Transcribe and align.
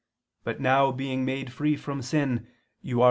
but 0.43 0.59
now 0.59 0.91
being 0.91 1.23
made 1.23 1.53
free 1.53 1.75
from 1.75 2.01
sin," 2.01 2.47
you 2.81 2.97
are 2.99 2.99